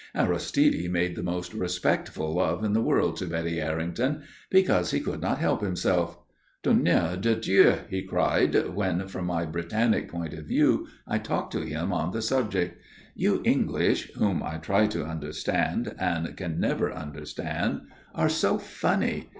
Aristide 0.15 0.89
made 0.91 1.15
the 1.15 1.21
most 1.21 1.53
respectful 1.53 2.33
love 2.33 2.63
in 2.63 2.73
the 2.73 2.81
world 2.81 3.17
to 3.17 3.27
Betty 3.27 3.61
Errington, 3.61 4.23
because 4.49 4.89
he 4.89 4.99
could 4.99 5.21
not 5.21 5.37
help 5.37 5.61
himself. 5.61 6.17
"Tonnerre 6.63 7.17
de 7.21 7.35
Dieu!" 7.35 7.75
he 7.87 8.01
cried 8.01 8.69
when 8.69 9.07
from 9.07 9.25
my 9.27 9.45
Britannic 9.45 10.09
point 10.09 10.33
of 10.33 10.45
view, 10.45 10.87
I 11.07 11.19
talked 11.19 11.53
to 11.53 11.61
him 11.61 11.93
on 11.93 12.13
the 12.13 12.23
subject. 12.23 12.81
"You 13.13 13.41
English 13.45 14.11
whom 14.15 14.41
I 14.41 14.57
try 14.57 14.87
to 14.87 15.05
understand 15.05 15.93
and 15.99 16.35
can 16.35 16.59
never 16.59 16.91
understand 16.91 17.81
are 18.15 18.27
so 18.27 18.57
funny! 18.57 19.29